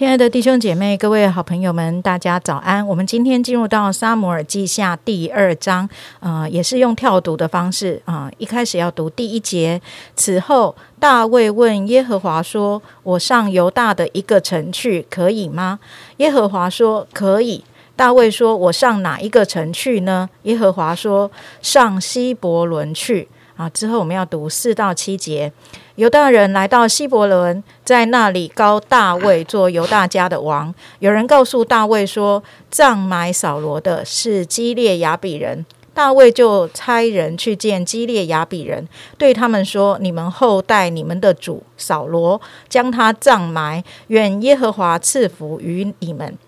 [0.00, 2.88] 亲爱的弟兄姐妹、各位好朋友们，大家早安！
[2.88, 5.86] 我们今天进入到《撒母耳记下》第二章，
[6.20, 9.78] 呃，也是用跳读的方式啊、一开始要读第一节。
[10.16, 15.78] 此后，大卫问耶和华说：“我上犹大的一个城去，可以吗？”
[16.16, 17.62] 耶和华说：“可以。”
[17.94, 21.30] 大卫说：“我上哪一个城去呢？”耶和华说
[21.60, 23.28] ：“上希伯伦去。”
[23.60, 25.52] 啊，之后我们要读四到七节。
[26.00, 30.74] 犹大人来到希伯伦，在那里高大卫做犹大家的王。
[31.00, 35.66] 有人告诉大卫说，葬埋扫罗的是基列雅比人。
[35.92, 46.38] 大卫就差人去见基列雅比人，对他们说：“你们后代你们的主扫罗，将他葬埋，愿耶和华赐福于你们。”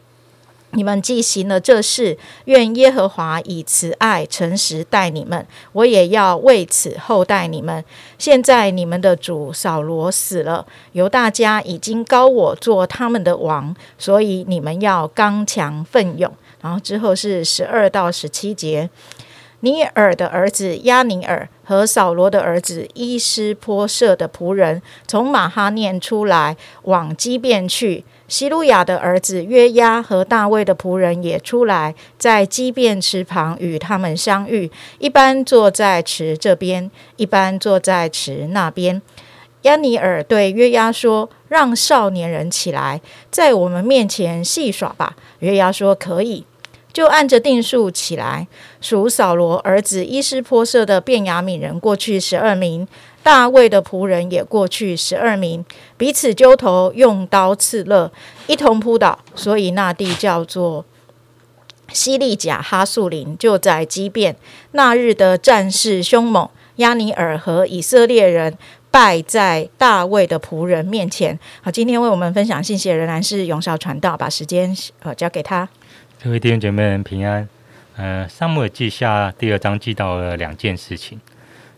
[0.74, 7.84] 你们既行了这事，愿耶和华以慈爱、诚实待你们，我也要为此厚待你们。
[8.18, 16.32] 现在你们的主扫罗死了，由大家已经高我做他们的王，所以你们要刚强奋勇。
[16.62, 18.88] 然后之后是十二到十七节。
[19.60, 28.04] 尼尔的儿子亚尼尔和扫罗的儿子伊斯波舍的仆人从马哈念出来，往基变去。
[28.32, 39.02] 希路亚的儿子约押和大卫的仆人也出来，在基变池旁与他们相遇，一般坐在池这边，一般坐在池那边。
[39.64, 46.46] 亚尼尔对约押说：“让少年人起来，在我们面前戏耍吧。”约押说：“可以。”
[46.90, 48.46] 就按着定数起来，
[48.80, 52.86] 属扫罗儿子伊斯波舍的便雅悯人过去十二名，
[53.22, 55.64] 大卫的仆人也过去十二名，
[55.96, 58.10] 彼此揪头，用刀刺勒，
[58.46, 60.84] 一同扑倒，所以那地叫做
[61.92, 64.34] 西利甲哈素林，就在激变。
[64.72, 68.58] 那日的战事凶猛，亚尼尔和以色列人
[68.90, 71.38] 败在大卫的仆人面前。
[71.60, 75.68] 好，今天为我们分享信息的仍然是永少传道，把时间呃交给他。
[76.22, 77.48] 各位弟兄姐妹平安。
[77.94, 81.20] 呃，撒母记下第二章记到了两件事情。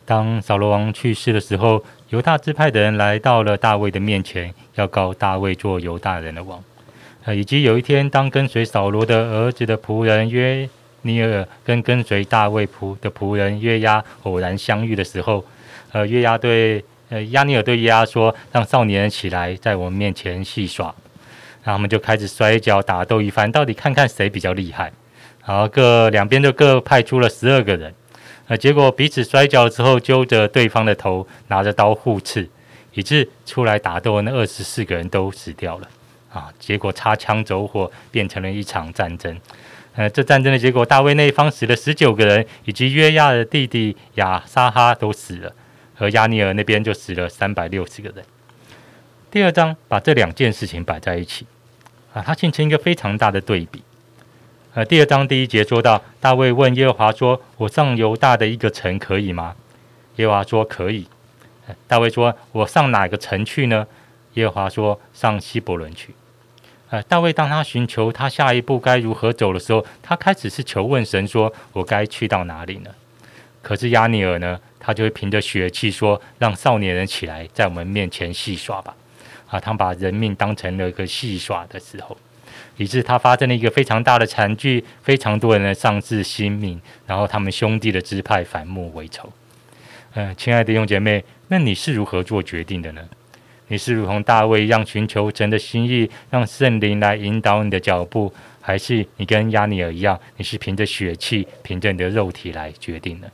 [0.04, 6.62] 当扫罗王去世的时候，犹大支派的人来到了大卫的面前，要告大卫做犹大人的王。
[7.24, 10.68] 呃，以及有一天，当跟随扫罗的儿子的仆人约
[11.02, 15.44] 尼尔跟跟随大卫仆的仆人约押偶然相遇的时候，
[15.92, 20.94] 呃，约押对呃亚尼尔对约押说：“让少年起来，在我们面前戏耍。”
[21.64, 24.92] 然后他们就开始摔跤打斗一番，到底看看谁比较厉害。
[25.46, 27.94] 然后各两边就各派出了十二个人，
[28.46, 32.48] 呃，结果彼此摔跤之后，揪着对方的头，拿着刀互刺，
[32.92, 35.88] 以致出来打斗的那二十四个人都死掉了。
[36.30, 39.40] 啊，结果擦枪走火，变成了一场战争。
[39.94, 45.52] 呃，这战争的结果，大卫那一方死了十九个人，以及约亚的弟弟亚沙哈都死了，
[45.96, 48.24] 而亚尼尔那边就死了三百六十个人。
[49.30, 51.46] 第二章把这两件事情摆在一起。
[52.12, 53.82] 啊，它形成一个非常大的对比。
[54.74, 59.54] 呃，第二章第一节说到，大卫问耶和华说：“我上犹大的一个城可以吗？”
[60.16, 61.06] 耶和华说：“可以。”
[61.86, 63.86] 大卫说：“我上哪个城去呢？”
[64.34, 66.12] 耶和华说：“上希伯伦去。”
[66.90, 72.90] 呃，大卫当他寻求他下一步该如何走的时候，他开始是求问神说：“我该去到哪里呢？”
[73.62, 78.96] 可是亚尼尔呢，他就会凭着血气说：“让少年人起来，在我们面前戏耍吧。”
[79.46, 82.16] 啊，他把人命当成了一个戏耍的时候，
[82.76, 89.32] 以致他发生了一个非常大的惨剧，非常多人呢丧失性命，然后他们兄弟的支派反目为仇。
[90.14, 93.02] 嗯、亲爱的弟兄姐妹，那你是如何做决定的呢？
[93.68, 103.26] 你是如同大卫一样寻求神的心意，让圣灵来引导你的脚步，还是你跟亚尼尔一样，你是凭着血气、凭着你的肉体来决定呢？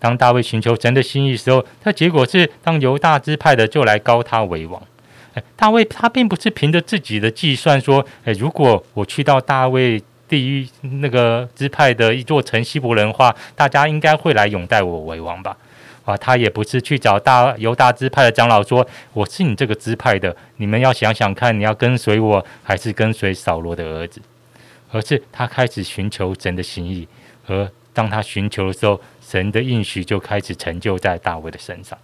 [0.00, 4.82] 当大卫寻求神的心意时候，他结果是当犹大支派的就来高他为王。
[5.56, 10.68] 大卫他并不是凭着自己的计算说，哎，如果我去到大卫地狱
[11.00, 15.56] 那个支派的一座城希伯伦话，大家应该会来拥戴我为王吧？
[16.04, 24.20] 啊，他也不是去找大犹大支派的长老说，我是你这个支派的，你们要想想看，你要跟随我还是跟随扫罗的儿子？
[24.90, 27.06] 而是他开始寻求神的心意，
[27.46, 31.98] 而当他寻求的时候，神的应许就开始成就在大卫的身上。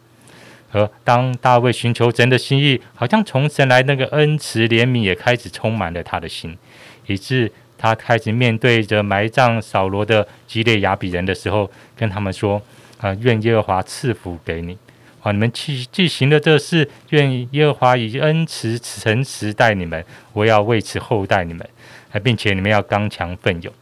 [0.75, 6.59] 而当大卫寻求神的心意，好像从神来那个恩慈怜悯也开始充满了他的心，
[7.07, 12.61] 以致他开始面对着埋葬扫罗的基列雅比人的时候，跟他们说
[12.99, 14.77] ：“啊，愿耶和华赐福给你。
[15.23, 20.05] 啊，你们去进行了这事，愿耶和华以恩慈诚实待你们。
[20.33, 21.67] 我要为此厚待你们，
[22.13, 23.73] 啊，并且你们要刚强奋勇。”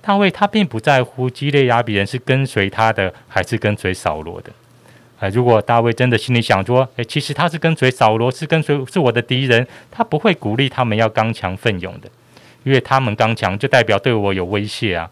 [0.00, 4.50] 大卫他并不在乎基列雅比人是跟随他的，还是跟随扫罗的。
[5.18, 12.08] 啊，如果大卫真的心里想说，诶，其实他是跟随扫罗，是跟随是我的敌人，他不会鼓励他们要刚强奋勇的，
[12.64, 15.10] 因为他们刚强就代表对我有威胁啊。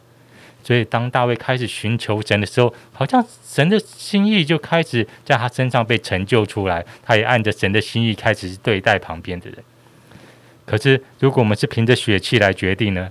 [0.63, 9.59] 所以当大卫开始寻求神的时候，好像神的心意就开始在他身上被成就出来，他也按着神的心意开始对待旁边的人。
[10.67, 13.11] 可是如果我们是凭着血气来决定呢？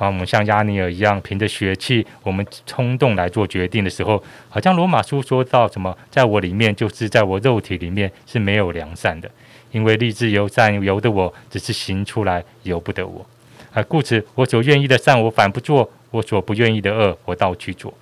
[0.00, 9.30] 啊，我们像亚尼尔一样，凭着血气，我们冲动来做决定的时候，好像罗马书说到什么，在我里面，就是在我肉体里面是没有良善的，
[9.72, 13.26] 因为立志由善由的我，只是行出来由不得我。
[13.74, 17.92] 啊，故此我所愿意的善我反不做，我所不愿意的恶我倒去做，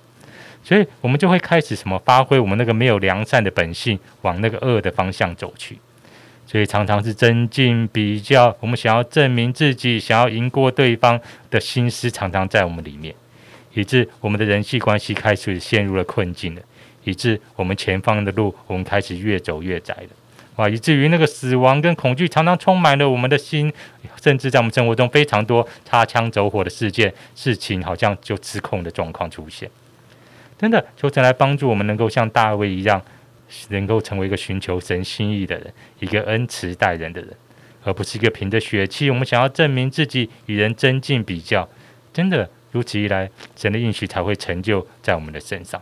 [0.63, 5.77] 所以我们就会开始什么，发挥我们那个没有良善的本性，往那个恶的方向走去。
[6.49, 13.13] 所以常常是增进比较，我们想要证明自己，想要赢过对方的心思，常常在我们里面，
[13.75, 16.61] 以致我们的人际关系开始陷入了困境了，
[17.03, 20.09] 以致我们前方的路，我们开始越走越窄了，
[20.55, 20.67] 哇！
[20.67, 23.71] 以至于那个死亡跟恐惧常常充满了我们的心，
[24.19, 29.69] 甚至在我们生活中非常多擦枪走火的事件，事情好像就失控的状况出现。
[30.57, 32.99] 真的，求神来帮助我们，能够像大卫一样。
[33.69, 37.35] 能够成为一个寻求神心意的人，一个恩慈待人的人，
[37.83, 41.67] 而不是一个凭着血气，我们想要证明自己与人增进比较。
[42.13, 45.81] 真的如此一来，神的应许才会成就在我们的身上。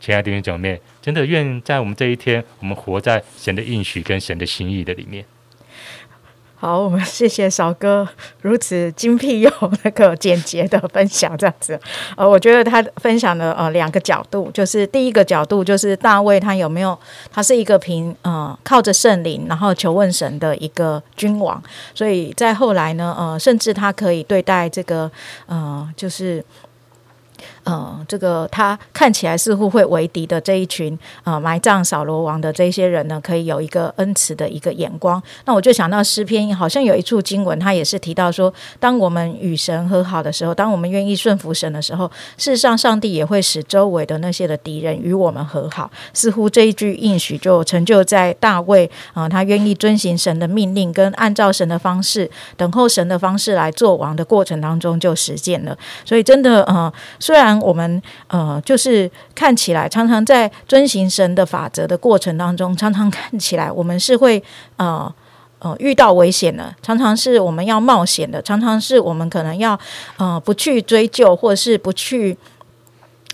[0.00, 5.24] 亲爱的弟兄姐妹，真的愿在我们这一天，我们活在神的应许跟神的心意的里面。
[6.60, 8.06] 好，我们谢谢少哥
[8.42, 9.52] 如此精辟又
[9.84, 11.78] 那个简洁的分享，这样子。
[12.16, 16.98] 呃，我觉得他分享的呃两个角度，就是第一个角度就是大卫他有没有，
[17.30, 21.62] 他是一个凭呃靠着圣灵然后求问神的一个君王，
[21.94, 25.08] 所以在后来呢，呃，甚至他可以对待这个
[25.46, 26.44] 呃就是。
[27.64, 35.22] 呃，这个他看起来似乎会为敌的这一群呃埋葬扫罗王的这些人呢，可以有一个恩慈的一个眼光。
[35.44, 45.90] 那我就想到诗篇，好像有一处经文，他也是提到说，当我们与神和好的时候，当我们愿意顺服神的时候，事实上上帝也会使周围的那些的敌人与我们和好。
[46.14, 55.76] 似乎这一句应许就成就在大卫啊，他愿意遵行神的命令，跟按照神的方式等候神的方式来做王的过程当中就实践了。
[56.04, 56.92] 所以真的呃，
[57.28, 64.42] 虽然我们呃，就是看起来常常在遵行神的法则的过程当中，常常看起来我们是会
[64.78, 65.14] 呃
[65.58, 69.78] 呃遇到危险的，常常是我们要冒险的，常常是我们可能要
[70.16, 72.34] 呃不去追究，或是不去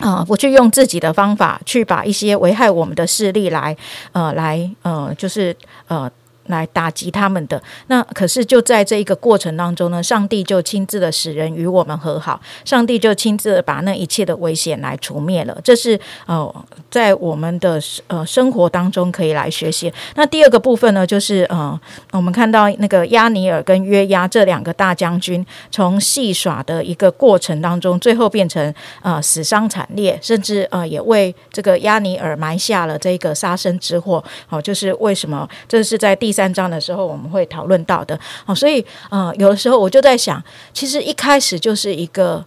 [0.00, 3.76] 啊不去用自己的方法去把一些危害我们的势力来
[4.10, 5.56] 呃来呃就是
[5.86, 6.10] 呃。
[6.46, 15.58] 来打击他们的那可是就在这一个过程当中呢，上帝就亲自的使人与我们和好，上帝就亲自把那一切的危险来除灭了。
[15.62, 19.92] 这是呃在我们的呃生活当中可以来学习。
[20.14, 21.78] 那第二个部分呢，就是呃
[22.12, 28.72] 我们看到那个亚尼尔跟约押这两个大将军，从戏耍的一个过程当中，最后变成
[29.02, 34.22] 呃死伤惨烈，甚至呃也为这个亚尼尔埋下了这个杀身之祸。
[34.46, 38.18] 好，就是为什么这是在第三章的时候，我们会讨论到的。
[38.44, 42.44] 好，所以呃，有的时候我就在想，其实一开始就是一个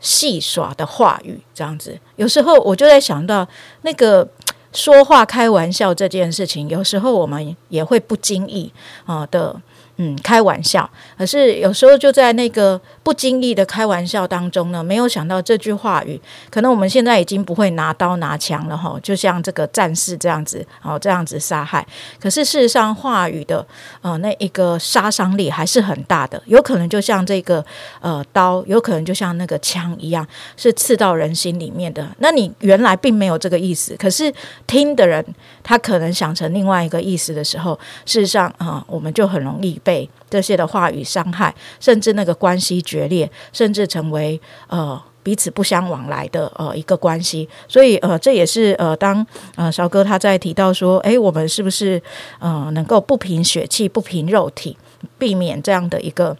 [0.00, 1.98] 戏耍的话语，这样子。
[2.16, 3.46] 有时候我就在想到
[3.82, 4.26] 那个
[4.72, 8.72] 说话开玩笑这件事情，有时候我们也会不经意
[9.04, 9.60] 啊的。
[10.00, 10.88] 嗯，开玩笑，
[11.18, 21.84] 可是有时候就在那个不经意的开玩笑当中呢，没有想到这句话语，可能我们现在已经不会拿刀拿枪了哈，就像这个战士这样子，哦，这样子杀害。
[22.20, 23.66] 可是事实上，话语的
[24.00, 27.64] 呃那一个杀伤力还是很大的，有可能就像这个
[28.00, 30.24] 呃刀，有可能就像那个枪一样，
[30.56, 32.08] 是刺到人心里面的。
[32.18, 34.32] 那你原来并没有这个意思，可是
[34.68, 35.24] 听的人
[35.64, 37.76] 他可能想成另外一个意思的时候，
[38.06, 39.76] 事实上啊，我们就很容易。
[39.88, 47.48] 被这些的话语伤害，甚至那个关系决裂，甚至成为呃彼此不相往来的呃一个关系。
[47.66, 49.26] 所以呃，这也是呃当
[49.56, 52.02] 呃小哥他在提到说，哎，我们是不是
[52.38, 54.76] 呃能够不凭血气，不凭肉体，
[55.16, 56.36] 避免这样的一个。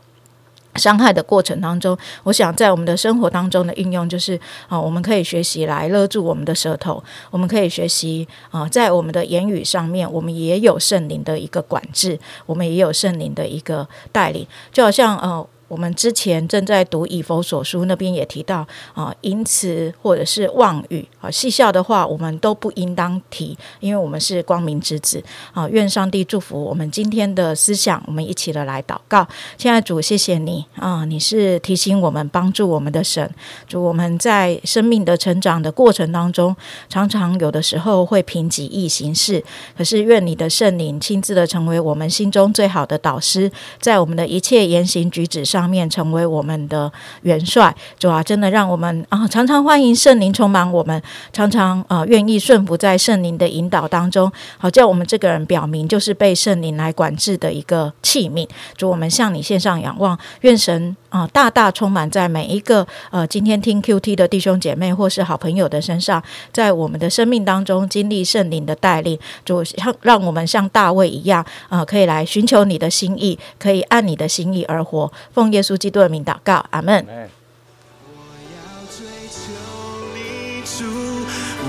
[0.79, 15.47] 伤害的过程当中，我想在我们的生活当中的应用就是啊，我们可以学习来勒住我们的舌头，我们可以学习啊，在我们的言语上面，我们也有圣灵的一个管制，我们也有圣灵的一个带领，就好像呃。
[15.69, 25.23] 我们之前正在读以佛所书，那边也提到啊，淫词或者是妄语啊，戏笑的话，我们都不应当提，因为我们是光明之子
[25.53, 25.69] 啊。
[25.69, 29.29] 愿上帝祝福我们今天的思想，我们一起的来祷告。
[29.59, 33.31] 现在主，谢谢你啊，你是提醒我们、帮助我们的神。
[33.67, 36.57] 主，我们在生命的成长的过程当中，
[36.89, 39.45] 常常有的时候会凭己意行事，
[39.77, 45.58] 可是愿你的圣灵亲自的成为我们心中最好的导师，在我们的一切言行举止上。
[45.59, 46.91] 上面成为我们的
[47.23, 58.49] 元帅，主啊，真的让我们啊常常欢迎圣灵充满我们，常常呃愿意顺服在圣灵的引导当中，好叫我们这个人表明就是被圣灵来管制的一个器皿。
[58.77, 66.23] 主，我们向你献上仰望，愿神啊大大充满在每一个呃今天听 Q T 的弟兄姐妹或是好朋友的身上，
[66.53, 75.13] 在我们的生命当中经历圣灵的带领，主像让我们像大卫一样啊，可以来寻求你的心意，可以按你的心意而活。
[75.33, 77.07] 奉耶稣基督的名祷告，阿门。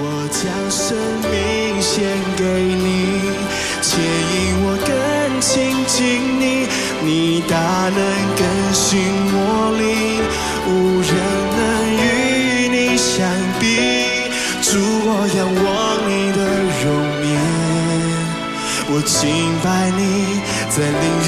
[0.02, 0.96] 我将生
[1.30, 2.06] 命献
[2.38, 3.36] 给你，
[3.82, 6.39] 牵引我更亲近
[7.02, 7.56] 你，大
[7.90, 8.00] 能
[8.36, 9.00] 更新
[9.32, 9.38] 我
[9.78, 9.84] 灵，
[10.68, 11.12] 无人
[11.58, 11.60] 能
[11.96, 13.16] 与你相
[13.60, 13.64] 比。
[14.62, 15.66] 主，我仰望
[16.08, 16.40] 你的
[16.84, 16.86] 容
[17.26, 17.32] 颜，
[18.92, 19.18] 我敬
[19.64, 20.02] 拜你，
[20.70, 21.19] 在灵。